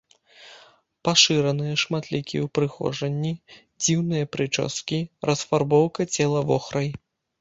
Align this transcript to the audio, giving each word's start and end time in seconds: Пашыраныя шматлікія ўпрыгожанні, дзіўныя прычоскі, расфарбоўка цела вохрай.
Пашыраныя 1.07 1.75
шматлікія 1.83 2.41
ўпрыгожанні, 2.47 3.33
дзіўныя 3.85 4.25
прычоскі, 4.37 4.99
расфарбоўка 5.31 6.01
цела 6.21 6.39
вохрай. 6.51 6.89